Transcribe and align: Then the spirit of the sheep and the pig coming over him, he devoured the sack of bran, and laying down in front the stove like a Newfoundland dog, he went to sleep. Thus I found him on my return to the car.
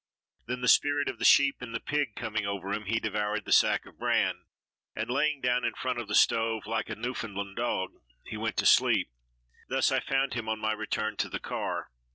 Then 0.47 0.61
the 0.61 0.67
spirit 0.67 1.07
of 1.09 1.19
the 1.19 1.25
sheep 1.25 1.57
and 1.61 1.75
the 1.75 1.79
pig 1.79 2.15
coming 2.15 2.43
over 2.43 2.73
him, 2.73 2.85
he 2.85 2.99
devoured 2.99 3.45
the 3.45 3.51
sack 3.51 3.85
of 3.85 3.99
bran, 3.99 4.45
and 4.95 5.11
laying 5.11 5.41
down 5.41 5.63
in 5.63 5.75
front 5.75 6.03
the 6.07 6.15
stove 6.15 6.65
like 6.65 6.89
a 6.89 6.95
Newfoundland 6.95 7.55
dog, 7.57 7.91
he 8.25 8.35
went 8.35 8.57
to 8.57 8.65
sleep. 8.65 9.11
Thus 9.69 9.91
I 9.91 9.99
found 9.99 10.33
him 10.33 10.49
on 10.49 10.57
my 10.57 10.71
return 10.71 11.17
to 11.17 11.29
the 11.29 11.39
car. 11.39 11.91